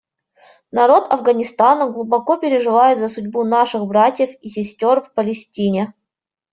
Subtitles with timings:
[0.71, 5.93] Народ Афганистана глубоко переживает за судьбу наших братьев и сестер в Палестине.